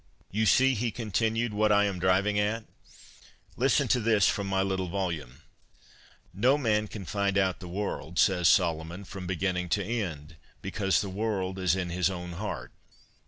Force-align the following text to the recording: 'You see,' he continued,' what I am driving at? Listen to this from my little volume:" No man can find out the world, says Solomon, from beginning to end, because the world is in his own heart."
'You 0.31 0.47
see,' 0.47 0.73
he 0.73 0.89
continued,' 0.89 1.53
what 1.53 1.71
I 1.71 1.85
am 1.85 1.99
driving 1.99 2.39
at? 2.39 2.63
Listen 3.55 3.87
to 3.89 3.99
this 3.99 4.27
from 4.27 4.47
my 4.47 4.63
little 4.63 4.87
volume:" 4.87 5.43
No 6.49 6.57
man 6.57 6.87
can 6.87 7.05
find 7.05 7.37
out 7.37 7.59
the 7.59 7.67
world, 7.67 8.17
says 8.17 8.47
Solomon, 8.47 9.03
from 9.03 9.27
beginning 9.27 9.69
to 9.77 9.83
end, 9.85 10.37
because 10.59 11.01
the 11.01 11.09
world 11.09 11.59
is 11.59 11.75
in 11.75 11.91
his 11.91 12.09
own 12.09 12.31
heart." 12.31 12.71